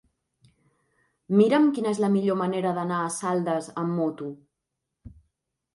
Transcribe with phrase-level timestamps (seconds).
[1.41, 4.33] Mira'm quina és la millor manera d'anar a Saldes amb moto.